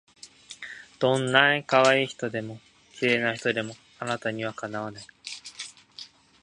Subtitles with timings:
[0.97, 2.59] どんない可愛い人でも
[2.93, 5.03] 綺麗な人でもあなたには敵わない